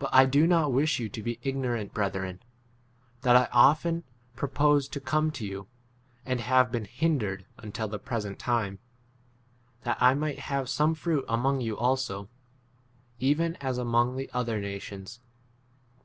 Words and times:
But 0.00 0.10
I 0.12 0.26
do 0.26 0.48
not 0.48 0.72
wish 0.72 0.98
you 0.98 1.08
to 1.10 1.22
be 1.22 1.38
ignorant, 1.44 1.94
brethren, 1.94 2.42
that 3.22 3.36
I 3.36 3.48
often 3.52 4.02
proposed 4.34 4.92
to 4.94 5.00
come 5.00 5.30
to 5.30 5.46
you, 5.46 5.68
(and 6.26 6.40
have 6.40 6.72
been 6.72 6.86
hindered 6.86 7.46
until 7.56 7.86
the 7.86 8.00
present 8.00 8.40
time,) 8.40 8.80
that 9.82 9.96
I 10.02 10.14
might 10.14 10.40
have 10.40 10.68
some 10.68 10.92
fruit 10.92 11.24
among 11.28 11.60
you 11.60 11.78
also, 11.78 12.28
even 13.20 13.54
as 13.60 13.78
among 13.78 14.14
14 14.14 14.16
the 14.26 14.32
other 14.36 14.58
nations. 14.60 15.20